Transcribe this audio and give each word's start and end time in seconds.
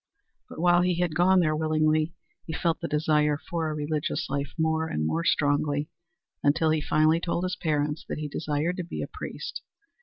But 0.49 0.57
while 0.59 0.81
he 0.81 0.95
had 0.99 1.13
gone 1.13 1.41
there 1.41 1.55
willingly, 1.55 2.15
he 2.47 2.53
felt 2.53 2.79
the 2.81 2.87
desire 2.87 3.37
for 3.37 3.69
a 3.69 3.75
religious 3.75 4.27
life 4.31 4.51
more 4.57 4.87
and 4.87 5.05
more 5.05 5.23
strongly, 5.23 5.89
until 6.43 6.71
he 6.71 6.81
finally 6.81 7.19
told 7.19 7.43
his 7.43 7.55
parents 7.55 8.03
that 8.09 8.17
he 8.17 8.27
desired 8.27 8.77
to 8.77 8.83
be 8.83 9.03
a 9.03 9.07
priest. 9.07 9.61